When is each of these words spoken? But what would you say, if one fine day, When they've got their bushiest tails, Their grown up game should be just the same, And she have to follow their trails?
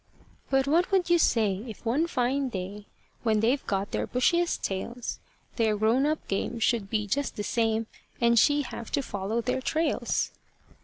But 0.49 0.65
what 0.65 0.89
would 0.89 1.11
you 1.11 1.19
say, 1.19 1.63
if 1.67 1.85
one 1.85 2.07
fine 2.07 2.49
day, 2.49 2.87
When 3.21 3.39
they've 3.39 3.63
got 3.67 3.91
their 3.91 4.07
bushiest 4.07 4.63
tails, 4.63 5.19
Their 5.57 5.77
grown 5.77 6.07
up 6.07 6.27
game 6.27 6.57
should 6.57 6.89
be 6.89 7.05
just 7.05 7.35
the 7.35 7.43
same, 7.43 7.85
And 8.19 8.39
she 8.39 8.63
have 8.63 8.89
to 8.93 9.03
follow 9.03 9.41
their 9.41 9.61
trails? 9.61 10.31